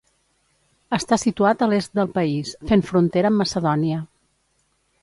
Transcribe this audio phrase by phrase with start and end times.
[0.97, 4.03] Està situat a l'est del país, fent frontera amb Macedònia.